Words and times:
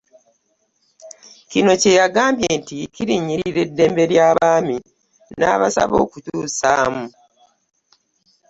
Kino 1.51 1.71
kye 1.81 1.91
yagambye 1.99 2.49
nti 2.59 2.77
kirinnyirira 2.93 3.59
eddembe 3.67 4.03
ly'abaami 4.11 4.77
n'abasaba 5.39 5.95
okukyusaamu. 6.05 7.05